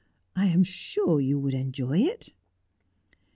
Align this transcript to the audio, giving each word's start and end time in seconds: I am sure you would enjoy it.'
I 0.35 0.47
am 0.47 0.63
sure 0.63 1.21
you 1.21 1.37
would 1.39 1.53
enjoy 1.53 1.99
it.' 1.99 2.29